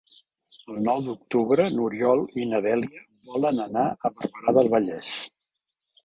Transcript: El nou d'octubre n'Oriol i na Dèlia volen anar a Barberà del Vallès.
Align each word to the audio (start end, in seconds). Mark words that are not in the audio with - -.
El 0.75 0.77
nou 0.85 1.01
d'octubre 1.07 1.65
n'Oriol 1.73 2.23
i 2.43 2.47
na 2.53 2.61
Dèlia 2.67 3.03
volen 3.33 3.61
anar 3.65 3.83
a 4.09 4.11
Barberà 4.15 4.55
del 4.57 4.71
Vallès. 4.75 5.13